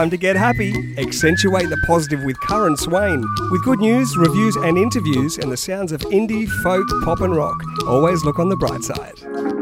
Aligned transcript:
time 0.00 0.08
to 0.08 0.16
get 0.16 0.34
happy. 0.34 0.72
Accentuate 0.96 1.68
the 1.68 1.76
positive 1.86 2.24
with 2.24 2.40
Karen 2.40 2.74
Swain. 2.74 3.22
With 3.50 3.62
good 3.64 3.80
news, 3.80 4.16
reviews, 4.16 4.56
and 4.56 4.78
interviews, 4.78 5.36
and 5.36 5.52
the 5.52 5.58
sounds 5.58 5.92
of 5.92 6.00
indie, 6.02 6.48
folk, 6.62 6.86
pop, 7.04 7.20
and 7.20 7.36
rock. 7.36 7.56
Always 7.86 8.24
look 8.24 8.38
on 8.38 8.48
the 8.48 8.56
bright 8.56 8.82
side. 8.82 9.59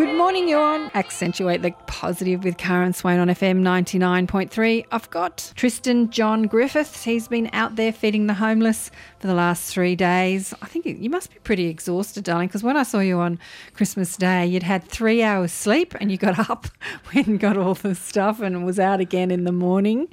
Good 0.00 0.16
morning, 0.16 0.48
you're 0.48 0.58
on 0.58 0.90
Accentuate 0.94 1.60
the 1.60 1.72
Positive 1.86 2.42
with 2.42 2.56
Karen 2.56 2.94
Swain 2.94 3.18
on 3.18 3.28
FM 3.28 3.60
99.3. 3.60 4.86
I've 4.90 5.10
got 5.10 5.52
Tristan 5.56 6.08
John 6.08 6.44
Griffiths. 6.44 7.04
He's 7.04 7.28
been 7.28 7.50
out 7.52 7.76
there 7.76 7.92
feeding 7.92 8.26
the 8.26 8.32
homeless 8.32 8.90
for 9.18 9.26
the 9.26 9.34
last 9.34 9.70
three 9.70 9.94
days. 9.94 10.54
I 10.62 10.66
think 10.68 10.86
you 10.86 11.10
must 11.10 11.34
be 11.34 11.38
pretty 11.40 11.66
exhausted, 11.66 12.24
darling, 12.24 12.48
because 12.48 12.62
when 12.62 12.78
I 12.78 12.82
saw 12.82 13.00
you 13.00 13.18
on 13.18 13.38
Christmas 13.74 14.16
Day, 14.16 14.46
you'd 14.46 14.62
had 14.62 14.84
three 14.84 15.22
hours 15.22 15.52
sleep 15.52 15.94
and 16.00 16.10
you 16.10 16.16
got 16.16 16.38
up 16.50 16.68
when 17.12 17.36
got 17.36 17.58
all 17.58 17.74
the 17.74 17.94
stuff 17.94 18.40
and 18.40 18.64
was 18.64 18.80
out 18.80 19.00
again 19.00 19.30
in 19.30 19.44
the 19.44 19.52
morning. 19.52 20.08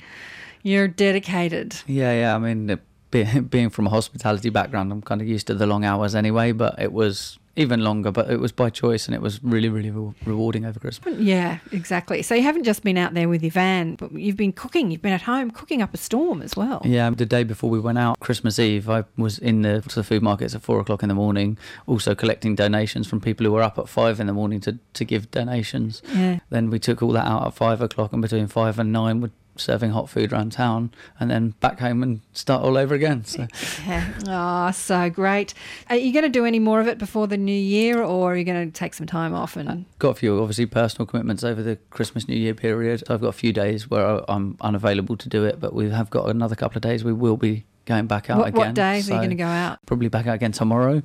You're 0.63 0.89
dedicated. 0.89 1.77
Yeah, 1.87 2.11
yeah. 2.11 2.35
I 2.35 2.39
mean, 2.39 2.77
being 3.49 3.69
from 3.69 3.87
a 3.87 3.89
hospitality 3.89 4.49
background, 4.49 4.91
I'm 4.91 5.01
kind 5.01 5.21
of 5.21 5.27
used 5.27 5.47
to 5.47 5.53
the 5.53 5.67
long 5.67 5.85
hours 5.85 6.15
anyway, 6.15 6.51
but 6.51 6.79
it 6.79 6.91
was 6.91 7.39
even 7.57 7.83
longer, 7.83 8.11
but 8.11 8.29
it 8.29 8.39
was 8.39 8.51
by 8.51 8.69
choice 8.69 9.07
and 9.07 9.15
it 9.15 9.21
was 9.21 9.43
really, 9.43 9.67
really 9.67 9.89
re- 9.89 10.13
rewarding 10.25 10.63
over 10.63 10.79
Christmas. 10.79 11.19
Yeah, 11.19 11.57
exactly. 11.71 12.21
So 12.21 12.35
you 12.35 12.43
haven't 12.43 12.63
just 12.63 12.83
been 12.83 12.97
out 12.97 13.15
there 13.15 13.27
with 13.27 13.41
your 13.41 13.51
van, 13.51 13.95
but 13.95 14.11
you've 14.11 14.37
been 14.37 14.53
cooking. 14.53 14.91
You've 14.91 15.01
been 15.01 15.13
at 15.13 15.23
home 15.23 15.49
cooking 15.49 15.81
up 15.81 15.93
a 15.93 15.97
storm 15.97 16.43
as 16.43 16.55
well. 16.55 16.81
Yeah, 16.85 17.09
the 17.09 17.25
day 17.25 17.43
before 17.43 17.71
we 17.71 17.79
went 17.79 17.97
out, 17.97 18.19
Christmas 18.19 18.59
Eve, 18.59 18.87
I 18.89 19.05
was 19.17 19.39
in 19.39 19.63
the, 19.63 19.83
the 19.93 20.03
food 20.03 20.21
markets 20.21 20.53
at 20.53 20.61
four 20.61 20.79
o'clock 20.79 21.01
in 21.01 21.09
the 21.09 21.15
morning, 21.15 21.57
also 21.87 22.13
collecting 22.13 22.53
donations 22.53 23.07
from 23.07 23.19
people 23.19 23.45
who 23.45 23.51
were 23.51 23.63
up 23.63 23.79
at 23.79 23.89
five 23.89 24.19
in 24.19 24.27
the 24.27 24.33
morning 24.33 24.59
to, 24.61 24.77
to 24.93 25.03
give 25.03 25.31
donations. 25.31 26.03
Yeah. 26.13 26.39
Then 26.51 26.69
we 26.69 26.77
took 26.77 27.01
all 27.01 27.11
that 27.13 27.25
out 27.25 27.47
at 27.47 27.53
five 27.55 27.81
o'clock, 27.81 28.13
and 28.13 28.21
between 28.21 28.45
five 28.45 28.77
and 28.77 28.93
nine, 28.93 29.19
would 29.21 29.31
serving 29.59 29.91
hot 29.91 30.09
food 30.09 30.31
around 30.31 30.51
town 30.51 30.91
and 31.19 31.29
then 31.29 31.51
back 31.59 31.79
home 31.79 32.03
and 32.03 32.21
start 32.33 32.63
all 32.63 32.77
over 32.77 32.95
again. 32.95 33.23
So. 33.25 33.47
Yeah. 33.87 34.13
Oh, 34.27 34.71
so 34.71 35.09
great. 35.09 35.53
Are 35.89 35.95
you 35.95 36.11
going 36.11 36.23
to 36.23 36.29
do 36.29 36.45
any 36.45 36.59
more 36.59 36.81
of 36.81 36.87
it 36.87 36.97
before 36.97 37.27
the 37.27 37.37
new 37.37 37.51
year 37.51 38.01
or 38.01 38.33
are 38.33 38.35
you 38.35 38.43
going 38.43 38.69
to 38.69 38.77
take 38.77 38.93
some 38.93 39.07
time 39.07 39.33
off? 39.33 39.55
And 39.55 39.69
I've 39.69 39.99
got 39.99 40.09
a 40.09 40.15
few, 40.15 40.39
obviously, 40.41 40.65
personal 40.65 41.05
commitments 41.05 41.43
over 41.43 41.63
the 41.63 41.77
Christmas, 41.89 42.27
New 42.27 42.35
Year 42.35 42.53
period. 42.53 43.03
I've 43.09 43.21
got 43.21 43.29
a 43.29 43.33
few 43.33 43.53
days 43.53 43.89
where 43.89 44.29
I'm 44.29 44.57
unavailable 44.61 45.15
to 45.17 45.29
do 45.29 45.45
it, 45.45 45.59
but 45.59 45.73
we 45.73 45.89
have 45.89 46.09
got 46.09 46.29
another 46.29 46.55
couple 46.55 46.77
of 46.77 46.81
days 46.81 47.03
we 47.03 47.13
will 47.13 47.37
be 47.37 47.65
going 47.85 48.07
back 48.07 48.29
out 48.29 48.39
what, 48.39 48.47
again. 48.49 48.67
What 48.67 48.75
days 48.75 49.07
so 49.07 49.13
are 49.13 49.15
you 49.15 49.19
going 49.19 49.37
to 49.37 49.43
go 49.43 49.45
out? 49.45 49.79
Probably 49.85 50.09
back 50.09 50.27
out 50.27 50.35
again 50.35 50.51
tomorrow. 50.51 51.01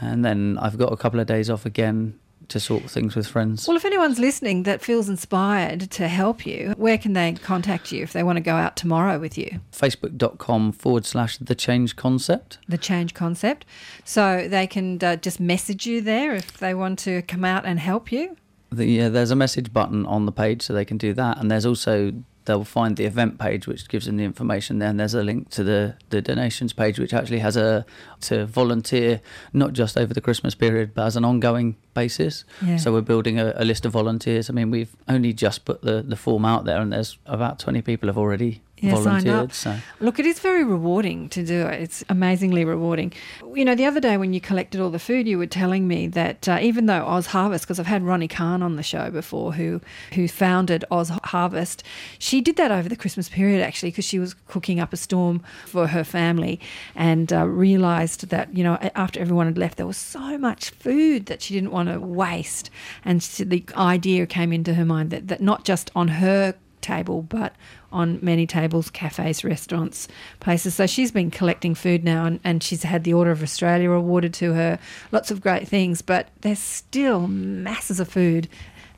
And 0.00 0.24
then 0.24 0.58
I've 0.60 0.78
got 0.78 0.92
a 0.92 0.96
couple 0.96 1.20
of 1.20 1.26
days 1.26 1.48
off 1.50 1.66
again 1.66 2.18
to 2.48 2.60
sort 2.60 2.84
things 2.84 3.14
with 3.16 3.26
friends. 3.26 3.66
Well, 3.66 3.76
if 3.76 3.84
anyone's 3.84 4.18
listening 4.18 4.64
that 4.64 4.82
feels 4.82 5.08
inspired 5.08 5.90
to 5.92 6.08
help 6.08 6.46
you, 6.46 6.74
where 6.76 6.98
can 6.98 7.12
they 7.12 7.32
contact 7.34 7.92
you 7.92 8.02
if 8.02 8.12
they 8.12 8.22
want 8.22 8.36
to 8.36 8.42
go 8.42 8.54
out 8.54 8.76
tomorrow 8.76 9.18
with 9.18 9.36
you? 9.36 9.60
Facebook.com 9.72 10.72
forward 10.72 11.04
slash 11.04 11.38
the 11.38 11.54
change 11.54 11.96
concept. 11.96 12.58
The 12.68 12.78
change 12.78 13.14
concept. 13.14 13.64
So 14.04 14.48
they 14.48 14.66
can 14.66 15.02
uh, 15.02 15.16
just 15.16 15.40
message 15.40 15.86
you 15.86 16.00
there 16.00 16.34
if 16.34 16.58
they 16.58 16.74
want 16.74 16.98
to 17.00 17.22
come 17.22 17.44
out 17.44 17.64
and 17.64 17.78
help 17.80 18.12
you? 18.12 18.36
The, 18.70 18.86
yeah, 18.86 19.08
there's 19.08 19.30
a 19.30 19.36
message 19.36 19.72
button 19.72 20.06
on 20.06 20.26
the 20.26 20.32
page 20.32 20.62
so 20.62 20.72
they 20.72 20.84
can 20.84 20.98
do 20.98 21.12
that. 21.14 21.38
And 21.38 21.50
there's 21.50 21.66
also 21.66 22.12
they'll 22.46 22.64
find 22.64 22.96
the 22.96 23.04
event 23.04 23.38
page 23.38 23.66
which 23.66 23.88
gives 23.88 24.06
them 24.06 24.16
the 24.16 24.24
information 24.24 24.78
then 24.78 24.96
there's 24.96 25.14
a 25.14 25.22
link 25.22 25.50
to 25.50 25.62
the 25.62 25.94
the 26.10 26.22
donations 26.22 26.72
page 26.72 26.98
which 26.98 27.12
actually 27.12 27.40
has 27.40 27.56
a 27.56 27.84
to 28.20 28.46
volunteer 28.46 29.20
not 29.52 29.72
just 29.72 29.98
over 29.98 30.14
the 30.14 30.20
christmas 30.20 30.54
period 30.54 30.92
but 30.94 31.04
as 31.06 31.16
an 31.16 31.24
ongoing 31.24 31.76
basis 31.94 32.44
yeah. 32.64 32.76
so 32.76 32.92
we're 32.92 33.00
building 33.00 33.38
a, 33.38 33.52
a, 33.56 33.64
list 33.64 33.84
of 33.84 33.92
volunteers 33.92 34.48
i 34.48 34.52
mean 34.52 34.70
we've 34.70 34.96
only 35.08 35.32
just 35.32 35.64
put 35.64 35.82
the 35.82 36.02
the 36.02 36.16
form 36.16 36.44
out 36.44 36.64
there 36.64 36.80
and 36.80 36.92
there's 36.92 37.18
about 37.26 37.58
20 37.58 37.82
people 37.82 38.08
have 38.08 38.18
already 38.18 38.62
yeah, 38.78 38.94
volunteered. 38.94 39.52
So. 39.54 39.76
Look, 40.00 40.18
it 40.18 40.26
is 40.26 40.38
very 40.38 40.62
rewarding 40.62 41.30
to 41.30 41.42
do 41.42 41.66
it. 41.66 41.80
It's 41.80 42.04
amazingly 42.08 42.64
rewarding. 42.64 43.12
You 43.54 43.64
know, 43.64 43.74
the 43.74 43.86
other 43.86 44.00
day 44.00 44.18
when 44.18 44.34
you 44.34 44.40
collected 44.40 44.80
all 44.80 44.90
the 44.90 44.98
food, 44.98 45.26
you 45.26 45.38
were 45.38 45.46
telling 45.46 45.88
me 45.88 46.08
that 46.08 46.46
uh, 46.48 46.58
even 46.60 46.86
though 46.86 47.04
Oz 47.06 47.26
Harvest, 47.26 47.64
because 47.64 47.80
I've 47.80 47.86
had 47.86 48.02
Ronni 48.02 48.28
Kahn 48.28 48.62
on 48.62 48.76
the 48.76 48.82
show 48.82 49.10
before, 49.10 49.52
who 49.52 49.80
who 50.12 50.28
founded 50.28 50.84
Oz 50.90 51.10
Harvest, 51.24 51.84
she 52.18 52.40
did 52.40 52.56
that 52.56 52.70
over 52.70 52.88
the 52.88 52.96
Christmas 52.96 53.28
period 53.28 53.62
actually, 53.62 53.90
because 53.90 54.04
she 54.04 54.18
was 54.18 54.34
cooking 54.46 54.78
up 54.78 54.92
a 54.92 54.96
storm 54.96 55.42
for 55.64 55.86
her 55.86 56.04
family, 56.04 56.60
and 56.94 57.32
uh, 57.32 57.46
realised 57.46 58.28
that 58.28 58.54
you 58.54 58.62
know 58.62 58.76
after 58.94 59.18
everyone 59.20 59.46
had 59.46 59.58
left, 59.58 59.78
there 59.78 59.86
was 59.86 59.96
so 59.96 60.36
much 60.36 60.70
food 60.70 61.26
that 61.26 61.40
she 61.40 61.54
didn't 61.54 61.70
want 61.72 61.88
to 61.88 61.98
waste, 61.98 62.68
and 63.06 63.22
she, 63.22 63.44
the 63.44 63.64
idea 63.74 64.26
came 64.26 64.52
into 64.52 64.74
her 64.74 64.84
mind 64.84 65.08
that 65.10 65.28
that 65.28 65.40
not 65.40 65.64
just 65.64 65.90
on 65.94 66.08
her 66.08 66.54
table, 66.86 67.22
but 67.22 67.54
on 67.90 68.18
many 68.22 68.46
tables, 68.46 68.90
cafes, 68.90 69.44
restaurants, 69.44 70.08
places. 70.40 70.74
So 70.74 70.86
she's 70.86 71.10
been 71.10 71.30
collecting 71.30 71.74
food 71.74 72.04
now 72.04 72.24
and, 72.24 72.40
and 72.44 72.62
she's 72.62 72.82
had 72.82 73.04
the 73.04 73.12
Order 73.12 73.32
of 73.32 73.42
Australia 73.42 73.90
awarded 73.90 74.32
to 74.34 74.54
her, 74.54 74.78
lots 75.12 75.30
of 75.30 75.40
great 75.40 75.66
things, 75.66 76.02
but 76.02 76.28
there's 76.42 76.58
still 76.58 77.26
masses 77.26 78.00
of 78.00 78.08
food, 78.08 78.48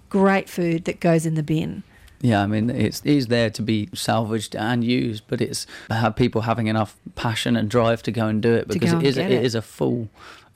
great 0.08 0.48
food 0.48 0.84
that 0.84 1.00
goes 1.00 1.26
in 1.26 1.34
the 1.34 1.42
bin. 1.42 1.82
Yeah, 2.20 2.42
I 2.42 2.46
mean, 2.46 2.68
it's, 2.68 3.00
it 3.00 3.12
is 3.12 3.26
there 3.28 3.48
to 3.50 3.62
be 3.62 3.88
salvaged 3.94 4.56
and 4.56 4.82
used, 4.82 5.22
but 5.28 5.40
it's 5.40 5.66
have 5.88 6.16
people 6.16 6.42
having 6.42 6.66
enough 6.66 6.96
passion 7.14 7.56
and 7.56 7.70
drive 7.70 8.02
to 8.04 8.10
go 8.10 8.26
and 8.26 8.42
do 8.42 8.54
it 8.54 8.66
because 8.66 8.92
it 8.92 9.02
is 9.04 9.18
it, 9.18 9.30
it 9.30 9.44
is 9.44 9.54
a 9.54 9.62
full 9.62 10.08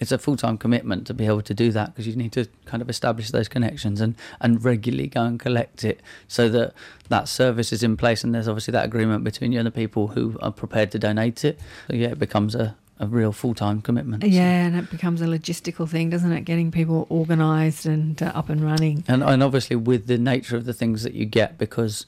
it's 0.03 0.11
a 0.11 0.19
full 0.19 0.34
time 0.34 0.59
commitment 0.59 1.06
to 1.06 1.15
be 1.15 1.27
able 1.27 1.43
to 1.43 1.55
do 1.55 1.71
that 1.71 1.95
because 1.95 2.09
you 2.09 2.17
need 2.17 2.33
to 2.33 2.47
kind 2.65 2.83
of 2.83 2.91
establish 2.91 3.31
those 3.31 3.47
connections 3.49 4.00
and, 4.00 4.17
and 4.41 4.65
regularly 4.65 5.06
go 5.06 5.23
and 5.23 5.39
collect 5.39 5.84
it 5.84 6.00
so 6.27 6.49
that 6.49 6.75
that 7.09 7.28
service 7.28 7.73
is 7.73 7.84
in 7.84 7.97
place 7.97 8.25
and 8.25 8.34
there's 8.34 8.49
obviously 8.49 8.73
that 8.73 8.84
agreement 8.84 9.23
between 9.23 9.53
you 9.53 9.61
and 9.61 9.67
the 9.67 9.71
people 9.71 10.09
who 10.09 10.37
are 10.43 10.50
prepared 10.50 10.91
to 10.91 10.99
donate 10.99 11.44
it. 11.44 11.61
So 11.89 11.94
yeah, 11.94 12.09
it 12.09 12.19
becomes 12.19 12.56
a, 12.56 12.75
a 13.02 13.06
real 13.06 13.32
full 13.32 13.52
time 13.52 13.82
commitment. 13.82 14.24
Yeah, 14.24 14.64
and 14.64 14.76
it 14.76 14.88
becomes 14.90 15.20
a 15.20 15.26
logistical 15.26 15.88
thing, 15.88 16.08
doesn't 16.08 16.32
it? 16.32 16.42
Getting 16.42 16.70
people 16.70 17.08
organised 17.10 17.84
and 17.84 18.22
uh, 18.22 18.26
up 18.26 18.48
and 18.48 18.60
running. 18.64 19.04
And 19.08 19.22
and 19.24 19.42
obviously 19.42 19.76
with 19.76 20.06
the 20.06 20.16
nature 20.16 20.56
of 20.56 20.64
the 20.64 20.72
things 20.72 21.02
that 21.02 21.12
you 21.12 21.26
get, 21.26 21.58
because 21.58 22.06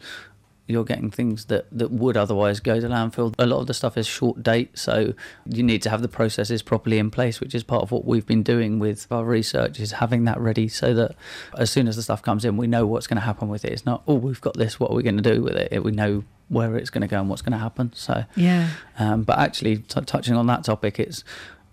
you're 0.66 0.84
getting 0.84 1.10
things 1.10 1.46
that, 1.46 1.66
that 1.70 1.90
would 1.90 2.16
otherwise 2.16 2.60
go 2.60 2.80
to 2.80 2.88
landfill. 2.88 3.34
A 3.38 3.46
lot 3.46 3.60
of 3.60 3.66
the 3.66 3.74
stuff 3.74 3.98
is 3.98 4.06
short 4.06 4.42
date, 4.42 4.78
so 4.78 5.12
you 5.44 5.62
need 5.62 5.82
to 5.82 5.90
have 5.90 6.00
the 6.00 6.08
processes 6.08 6.62
properly 6.62 6.98
in 6.98 7.10
place, 7.10 7.40
which 7.40 7.54
is 7.54 7.62
part 7.62 7.82
of 7.82 7.90
what 7.90 8.04
we've 8.04 8.26
been 8.26 8.42
doing 8.42 8.78
with 8.78 9.06
our 9.10 9.24
research, 9.24 9.78
is 9.78 9.92
having 9.92 10.24
that 10.24 10.38
ready 10.40 10.68
so 10.68 10.94
that 10.94 11.14
as 11.58 11.70
soon 11.70 11.86
as 11.86 11.96
the 11.96 12.02
stuff 12.02 12.22
comes 12.22 12.44
in, 12.44 12.56
we 12.56 12.66
know 12.66 12.86
what's 12.86 13.06
going 13.06 13.16
to 13.16 13.26
happen 13.26 13.48
with 13.48 13.64
it. 13.64 13.72
It's 13.72 13.84
not, 13.84 14.02
oh, 14.06 14.14
we've 14.14 14.40
got 14.40 14.54
this, 14.54 14.80
what 14.80 14.90
are 14.90 14.94
we 14.94 15.02
going 15.02 15.18
to 15.18 15.34
do 15.34 15.42
with 15.42 15.54
it? 15.54 15.84
We 15.84 15.92
know 15.92 16.24
where 16.48 16.76
it's 16.76 16.90
going 16.90 17.02
to 17.02 17.08
go 17.08 17.20
and 17.20 17.28
what's 17.28 17.42
going 17.42 17.52
to 17.52 17.58
happen. 17.58 17.92
So, 17.94 18.24
yeah. 18.36 18.70
Um, 18.98 19.22
but 19.22 19.38
actually, 19.38 19.78
t- 19.78 20.00
touching 20.02 20.34
on 20.34 20.46
that 20.46 20.64
topic, 20.64 20.98
it's 20.98 21.24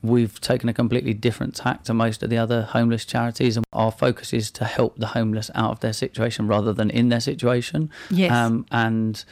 we've 0.04 0.40
taken 0.42 0.68
a 0.70 0.74
completely 0.74 1.14
different 1.14 1.56
tack 1.56 1.84
to 1.84 1.94
most 1.94 2.24
of 2.24 2.30
the 2.30 2.38
other 2.38 2.64
homeless 2.64 3.06
charities 3.06 3.56
and 3.56 3.66
our 3.72 3.92
focus 3.92 4.34
is 4.34 4.50
to 4.52 4.66
help 4.66 4.98
the 4.98 5.08
homeless 5.08 5.52
out 5.56 5.72
of 5.72 5.80
their 5.82 5.94
situation 5.94 6.48
rather 6.48 6.74
than 6.74 6.90
in 6.90 7.10
their 7.10 7.20
situation. 7.20 7.90
Yes. 8.10 8.32
Um, 8.32 8.66
and 8.72 9.24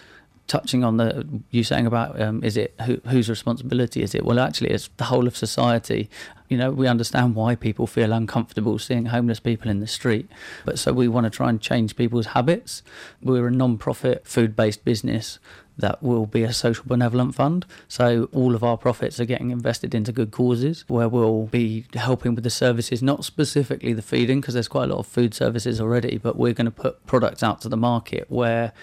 touching 0.50 0.84
on 0.84 0.98
the 0.98 1.26
you 1.52 1.64
saying 1.64 1.86
about 1.86 2.20
um, 2.20 2.44
is 2.44 2.58
it 2.58 2.74
who, 2.86 3.00
whose 3.08 3.30
responsibility 3.30 4.02
is 4.02 4.14
it 4.16 4.26
well 4.26 4.40
actually 4.40 4.70
it's 4.70 4.90
the 4.98 5.06
whole 5.06 5.28
of 5.28 5.38
society 5.38 6.10
you 6.50 6.58
know 6.58 6.72
we 6.72 6.88
understand 6.88 7.36
why 7.36 7.56
people 7.56 7.86
feel 7.86 8.12
uncomfortable 8.12 8.80
seeing 8.80 9.06
homeless 9.06 9.40
people 9.40 9.70
in 9.70 9.80
the 9.80 9.88
street 9.88 10.28
but 10.66 10.80
so 10.80 10.92
we 10.92 11.08
want 11.08 11.24
to 11.24 11.30
try 11.30 11.50
and 11.50 11.62
change 11.62 11.96
people's 11.96 12.28
habits 12.28 12.82
we're 13.22 13.48
a 13.48 13.52
non-profit 13.52 14.26
food-based 14.26 14.84
business 14.84 15.40
that 15.78 16.04
will 16.04 16.26
be 16.26 16.44
a 16.44 16.52
social 16.52 16.84
benevolent 16.86 17.34
fund. 17.34 17.66
So 17.88 18.28
all 18.34 18.54
of 18.54 18.66
our 18.66 18.76
profits 18.78 19.18
are 19.22 19.26
getting 19.26 19.50
invested 19.50 19.96
into 19.96 20.12
good 20.12 20.30
causes 20.30 20.84
where 20.90 21.07
we'll 21.07 21.45
be 21.45 21.86
helping 21.94 22.36
with 22.36 22.44
the 22.44 22.50
services, 22.50 23.02
not 23.02 23.24
specifically 23.24 23.94
the 23.94 24.02
feeding, 24.02 24.42
because 24.42 24.56
there's 24.56 24.68
quite 24.68 24.90
a 24.90 24.94
lot 24.94 25.00
of 25.00 25.07
food 25.07 25.34
services 25.34 25.80
already, 25.80 26.18
but 26.18 26.36
we're 26.36 26.54
going 26.54 26.66
to 26.66 26.72
put 26.72 27.06
products 27.06 27.44
out 27.44 27.62
to 27.62 27.69
the 27.69 27.78
market 27.78 28.25
where 28.30 28.74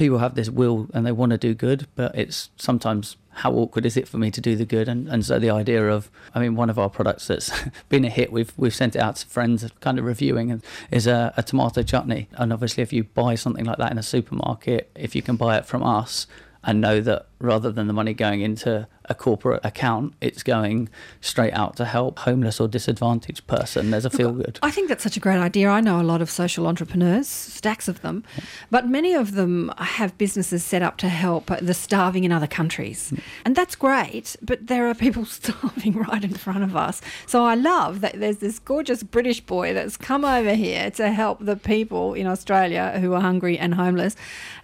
people 0.00 0.18
have 0.18 0.34
this 0.34 0.48
will 0.48 0.88
and 0.94 1.06
they 1.06 1.12
want 1.12 1.30
to 1.30 1.36
do 1.36 1.52
good, 1.52 1.86
but 1.94 2.16
it's 2.16 2.48
sometimes 2.56 3.18
how 3.32 3.52
awkward 3.52 3.84
is 3.84 3.98
it 3.98 4.08
for 4.08 4.16
me 4.16 4.30
to 4.30 4.40
do 4.40 4.56
the 4.56 4.64
good? 4.64 4.88
And, 4.88 5.06
and 5.08 5.24
so 5.24 5.38
the 5.38 5.50
idea 5.50 5.86
of, 5.90 6.10
I 6.34 6.40
mean, 6.40 6.56
one 6.56 6.70
of 6.70 6.78
our 6.78 6.88
products 6.88 7.26
that's 7.26 7.52
been 7.90 8.06
a 8.06 8.08
hit, 8.08 8.32
we've 8.32 8.50
we've 8.56 8.74
sent 8.74 8.96
it 8.96 9.00
out 9.00 9.16
to 9.16 9.26
friends, 9.26 9.64
kind 9.80 9.98
of 9.98 10.06
reviewing, 10.06 10.62
is 10.90 11.06
a, 11.06 11.34
a 11.36 11.42
tomato 11.42 11.82
chutney. 11.82 12.28
And 12.32 12.50
obviously, 12.50 12.82
if 12.82 12.94
you 12.94 13.04
buy 13.04 13.34
something 13.34 13.66
like 13.66 13.76
that 13.76 13.92
in 13.92 13.98
a 13.98 14.02
supermarket, 14.02 14.90
if 14.94 15.14
you 15.14 15.20
can 15.20 15.36
buy 15.36 15.58
it 15.58 15.66
from 15.66 15.82
us 15.82 16.26
and 16.64 16.80
know 16.80 17.02
that 17.02 17.26
rather 17.40 17.72
than 17.72 17.86
the 17.86 17.92
money 17.92 18.12
going 18.12 18.42
into 18.42 18.86
a 19.06 19.14
corporate 19.14 19.64
account, 19.64 20.14
it's 20.20 20.42
going 20.42 20.88
straight 21.20 21.52
out 21.52 21.74
to 21.76 21.84
help 21.84 22.20
homeless 22.20 22.60
or 22.60 22.68
disadvantaged 22.68 23.46
person. 23.46 23.90
There's 23.90 24.04
a 24.04 24.10
feel 24.10 24.32
good. 24.32 24.58
I 24.62 24.70
think 24.70 24.88
that's 24.88 25.02
such 25.02 25.16
a 25.16 25.20
great 25.20 25.38
idea. 25.38 25.68
I 25.68 25.80
know 25.80 26.00
a 26.00 26.04
lot 26.04 26.22
of 26.22 26.30
social 26.30 26.66
entrepreneurs, 26.66 27.26
stacks 27.26 27.88
of 27.88 28.02
them, 28.02 28.22
but 28.70 28.86
many 28.86 29.14
of 29.14 29.32
them 29.32 29.72
have 29.78 30.16
businesses 30.18 30.62
set 30.62 30.82
up 30.82 30.98
to 30.98 31.08
help 31.08 31.50
the 31.60 31.74
starving 31.74 32.24
in 32.24 32.30
other 32.30 32.46
countries. 32.46 33.10
Mm. 33.10 33.22
And 33.46 33.56
that's 33.56 33.74
great, 33.74 34.36
but 34.42 34.66
there 34.66 34.88
are 34.88 34.94
people 34.94 35.24
starving 35.40 35.94
right 35.94 36.22
in 36.22 36.34
front 36.34 36.62
of 36.62 36.76
us. 36.76 37.00
So 37.26 37.44
I 37.44 37.54
love 37.54 38.02
that 38.02 38.20
there's 38.20 38.38
this 38.38 38.58
gorgeous 38.58 39.02
British 39.02 39.40
boy 39.40 39.72
that's 39.72 39.96
come 39.96 40.24
over 40.24 40.54
here 40.54 40.90
to 40.92 41.10
help 41.10 41.44
the 41.44 41.56
people 41.56 42.14
in 42.14 42.26
Australia 42.26 42.98
who 43.00 43.14
are 43.14 43.20
hungry 43.20 43.58
and 43.58 43.74
homeless. 43.74 44.14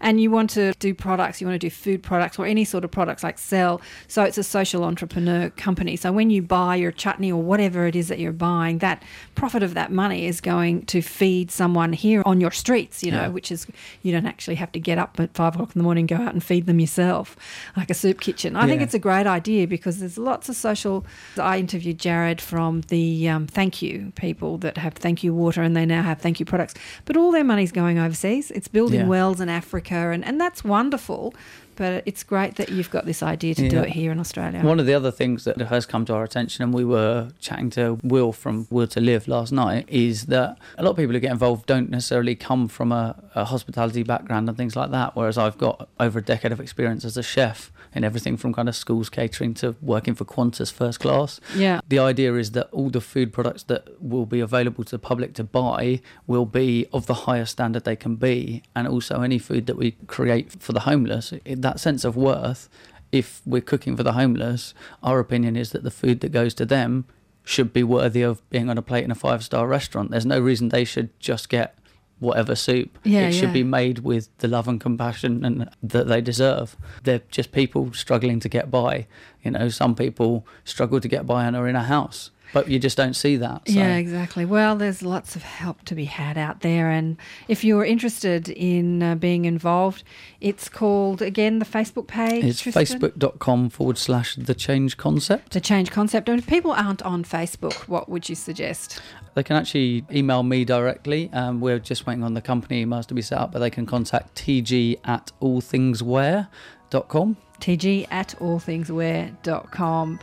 And 0.00 0.20
you 0.20 0.30
want 0.30 0.50
to 0.50 0.72
do 0.74 0.94
products, 0.94 1.40
you 1.40 1.46
want 1.46 1.60
to 1.60 1.66
do 1.66 1.70
food 1.70 2.02
products 2.02 2.38
or 2.38 2.46
any 2.46 2.65
sort 2.66 2.84
of 2.84 2.90
products 2.90 3.22
like 3.22 3.38
sell. 3.38 3.80
So 4.08 4.22
it's 4.24 4.36
a 4.36 4.42
social 4.42 4.84
entrepreneur 4.84 5.48
company. 5.50 5.96
So 5.96 6.12
when 6.12 6.28
you 6.28 6.42
buy 6.42 6.76
your 6.76 6.92
chutney 6.92 7.32
or 7.32 7.42
whatever 7.42 7.86
it 7.86 7.96
is 7.96 8.08
that 8.08 8.18
you're 8.18 8.32
buying, 8.32 8.78
that 8.78 9.02
profit 9.34 9.62
of 9.62 9.72
that 9.74 9.90
money 9.90 10.26
is 10.26 10.42
going 10.42 10.84
to 10.86 11.00
feed 11.00 11.50
someone 11.50 11.94
here 11.94 12.22
on 12.26 12.40
your 12.40 12.50
streets, 12.50 13.02
you 13.02 13.10
know, 13.10 13.22
Yeah. 13.22 13.28
which 13.28 13.50
is 13.50 13.66
you 14.02 14.12
don't 14.12 14.26
actually 14.26 14.56
have 14.56 14.72
to 14.72 14.80
get 14.80 14.98
up 14.98 15.18
at 15.18 15.32
five 15.34 15.54
o'clock 15.54 15.70
in 15.74 15.78
the 15.78 15.84
morning 15.84 16.02
and 16.02 16.08
go 16.08 16.16
out 16.26 16.34
and 16.34 16.44
feed 16.44 16.66
them 16.66 16.80
yourself, 16.80 17.36
like 17.76 17.88
a 17.90 17.94
soup 17.94 18.20
kitchen. 18.20 18.56
I 18.56 18.66
think 18.66 18.82
it's 18.82 18.94
a 18.94 18.98
great 18.98 19.26
idea 19.26 19.66
because 19.66 19.98
there's 20.00 20.18
lots 20.18 20.48
of 20.48 20.56
social. 20.56 21.06
I 21.40 21.58
interviewed 21.58 21.98
Jared 21.98 22.40
from 22.40 22.82
the 22.88 23.28
um, 23.28 23.46
Thank 23.46 23.80
You 23.80 24.12
people 24.16 24.58
that 24.58 24.76
have 24.78 24.94
Thank 24.94 25.22
You 25.24 25.32
water 25.32 25.62
and 25.62 25.76
they 25.76 25.86
now 25.86 26.02
have 26.02 26.18
Thank 26.20 26.40
You 26.40 26.46
products, 26.46 26.74
but 27.04 27.16
all 27.16 27.30
their 27.32 27.44
money's 27.44 27.72
going 27.72 27.98
overseas. 27.98 28.50
It's 28.50 28.68
building 28.68 29.00
Yeah. 29.00 29.06
wells 29.06 29.40
in 29.40 29.48
Africa 29.48 29.94
and, 30.12 30.24
and 30.24 30.40
that's 30.40 30.64
wonderful. 30.64 31.34
But 31.76 32.02
it's 32.06 32.22
great 32.22 32.56
that 32.56 32.70
you've 32.70 32.90
got 32.90 33.06
this 33.06 33.22
idea 33.22 33.54
to 33.54 33.68
do 33.68 33.80
it 33.80 33.90
here 33.90 34.10
in 34.10 34.18
Australia. 34.18 34.62
One 34.62 34.80
of 34.80 34.86
the 34.86 34.94
other 34.94 35.10
things 35.10 35.44
that 35.44 35.60
has 35.60 35.86
come 35.86 36.04
to 36.06 36.14
our 36.14 36.24
attention, 36.24 36.64
and 36.64 36.72
we 36.74 36.84
were 36.84 37.28
chatting 37.38 37.70
to 37.70 37.98
Will 38.02 38.32
from 38.32 38.66
Will 38.70 38.86
to 38.88 39.00
Live 39.00 39.28
last 39.28 39.52
night, 39.52 39.84
is 39.88 40.26
that 40.26 40.58
a 40.78 40.82
lot 40.82 40.92
of 40.92 40.96
people 40.96 41.12
who 41.12 41.20
get 41.20 41.32
involved 41.32 41.66
don't 41.66 41.90
necessarily 41.90 42.34
come 42.34 42.68
from 42.68 42.92
a, 42.92 43.22
a 43.34 43.44
hospitality 43.44 44.02
background 44.02 44.48
and 44.48 44.56
things 44.56 44.74
like 44.74 44.90
that. 44.90 45.14
Whereas 45.14 45.36
I've 45.38 45.58
got 45.58 45.88
over 46.00 46.18
a 46.18 46.22
decade 46.22 46.52
of 46.52 46.60
experience 46.60 47.04
as 47.04 47.16
a 47.16 47.22
chef 47.22 47.70
in 47.96 48.04
everything 48.04 48.36
from 48.36 48.52
kind 48.52 48.68
of 48.68 48.76
schools 48.76 49.08
catering 49.08 49.54
to 49.54 49.74
working 49.80 50.14
for 50.14 50.26
Qantas 50.26 50.70
first 50.70 51.00
class. 51.00 51.40
yeah. 51.54 51.80
The 51.88 51.98
idea 51.98 52.34
is 52.34 52.50
that 52.52 52.68
all 52.70 52.90
the 52.90 53.00
food 53.00 53.32
products 53.32 53.62
that 53.64 53.88
will 54.00 54.26
be 54.26 54.40
available 54.40 54.84
to 54.84 54.90
the 54.90 54.98
public 54.98 55.32
to 55.34 55.44
buy 55.44 56.02
will 56.26 56.44
be 56.44 56.86
of 56.92 57.06
the 57.06 57.14
highest 57.14 57.52
standard 57.52 57.84
they 57.84 57.96
can 57.96 58.16
be, 58.16 58.62
and 58.74 58.86
also 58.86 59.22
any 59.22 59.38
food 59.38 59.66
that 59.66 59.76
we 59.76 59.92
create 60.06 60.62
for 60.62 60.72
the 60.72 60.80
homeless, 60.80 61.32
that 61.44 61.80
sense 61.80 62.04
of 62.04 62.16
worth. 62.16 62.68
If 63.12 63.40
we're 63.46 63.62
cooking 63.62 63.96
for 63.96 64.02
the 64.02 64.12
homeless, 64.12 64.74
our 65.02 65.18
opinion 65.18 65.56
is 65.56 65.70
that 65.70 65.82
the 65.82 65.90
food 65.90 66.20
that 66.20 66.32
goes 66.32 66.52
to 66.54 66.66
them 66.66 67.06
should 67.44 67.72
be 67.72 67.84
worthy 67.84 68.22
of 68.22 68.48
being 68.50 68.68
on 68.68 68.76
a 68.76 68.82
plate 68.82 69.04
in 69.04 69.10
a 69.10 69.14
five 69.14 69.42
star 69.42 69.66
restaurant. 69.66 70.10
There's 70.10 70.26
no 70.26 70.40
reason 70.40 70.68
they 70.68 70.84
should 70.84 71.18
just 71.20 71.48
get 71.48 71.78
whatever 72.18 72.54
soup. 72.54 72.98
Yeah, 73.04 73.28
it 73.28 73.32
should 73.32 73.48
yeah. 73.48 73.52
be 73.52 73.62
made 73.62 74.00
with 74.00 74.28
the 74.38 74.48
love 74.48 74.68
and 74.68 74.80
compassion 74.80 75.44
and 75.44 75.70
that 75.82 76.08
they 76.08 76.20
deserve. 76.20 76.76
They're 77.04 77.22
just 77.30 77.52
people 77.52 77.92
struggling 77.92 78.40
to 78.40 78.48
get 78.48 78.70
by. 78.70 79.06
You 79.42 79.52
know, 79.52 79.68
some 79.68 79.94
people 79.94 80.46
struggle 80.64 81.00
to 81.00 81.08
get 81.08 81.26
by 81.26 81.44
and 81.44 81.54
are 81.54 81.68
in 81.68 81.76
a 81.76 81.84
house, 81.84 82.30
but 82.52 82.68
you 82.68 82.78
just 82.78 82.96
don't 82.96 83.14
see 83.14 83.36
that. 83.36 83.68
So. 83.68 83.74
Yeah, 83.74 83.96
exactly. 83.96 84.44
Well, 84.44 84.76
there's 84.76 85.02
lots 85.02 85.36
of 85.36 85.42
help 85.42 85.84
to 85.84 85.94
be 85.94 86.06
had 86.06 86.38
out 86.38 86.60
there. 86.60 86.90
And 86.90 87.16
if 87.48 87.62
you're 87.64 87.84
interested 87.84 88.48
in 88.48 89.02
uh, 89.02 89.14
being 89.14 89.44
involved, 89.44 90.02
it's 90.40 90.68
called, 90.68 91.22
again, 91.22 91.58
the 91.58 91.64
Facebook 91.64 92.06
page. 92.06 92.44
It's 92.44 92.60
Tristan? 92.60 92.84
facebook.com 92.84 93.70
forward 93.70 93.98
slash 93.98 94.36
the 94.36 94.54
change 94.54 94.96
concept. 94.96 95.52
The 95.52 95.60
change 95.60 95.90
concept. 95.90 96.28
And 96.28 96.38
if 96.38 96.46
people 96.46 96.72
aren't 96.72 97.02
on 97.02 97.24
Facebook, 97.24 97.74
what 97.88 98.08
would 98.08 98.28
you 98.28 98.34
suggest? 98.34 99.00
They 99.34 99.42
can 99.42 99.56
actually 99.56 100.04
email 100.10 100.42
me 100.42 100.64
directly. 100.64 101.30
Um, 101.32 101.60
we're 101.60 101.78
just 101.78 102.06
waiting 102.06 102.24
on 102.24 102.32
the 102.34 102.40
company 102.40 102.84
emails 102.84 103.06
to 103.06 103.14
be 103.14 103.22
set 103.22 103.38
up, 103.38 103.52
but 103.52 103.58
they 103.58 103.70
can 103.70 103.84
contact 103.84 104.34
tg 104.34 104.98
at 105.04 105.30
allthingswear.com. 105.42 107.36
tg 107.60 108.06
at 108.10 108.34
allthingswear.com. 108.38 110.20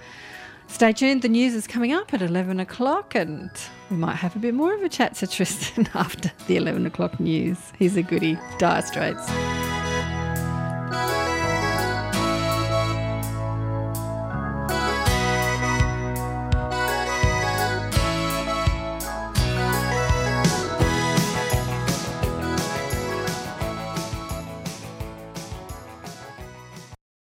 Stay 0.67 0.91
tuned. 0.91 1.21
The 1.21 1.29
news 1.29 1.53
is 1.53 1.67
coming 1.67 1.93
up 1.93 2.13
at 2.13 2.21
11 2.21 2.59
o'clock, 2.59 3.13
and 3.13 3.51
we 3.91 3.97
might 3.97 4.15
have 4.15 4.35
a 4.35 4.39
bit 4.39 4.55
more 4.55 4.73
of 4.73 4.81
a 4.81 4.89
chat 4.89 5.13
to 5.15 5.27
Tristan 5.27 5.87
after 5.93 6.31
the 6.47 6.57
11 6.57 6.85
o'clock 6.85 7.19
news. 7.19 7.59
He's 7.77 7.95
a 7.95 8.01
goodie. 8.01 8.39
Dire 8.57 8.81
Straits. 8.81 9.62